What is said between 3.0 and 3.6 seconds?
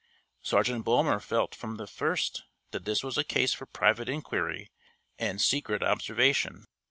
was a case